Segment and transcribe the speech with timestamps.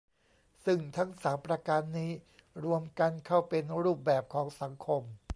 [0.65, 2.11] ซึ่งทั้งสามประการนี้
[2.65, 5.01] รวมกันเข้าเป็นรูปแบบของสังคม